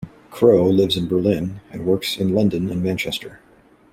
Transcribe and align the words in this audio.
Crowe 0.31 0.67
lives 0.67 0.97
in 0.97 1.07
Berlin 1.07 1.59
and 1.69 1.85
works 1.85 2.17
in 2.17 2.33
London 2.33 2.71
and 2.71 2.81
Manchester. 2.81 3.39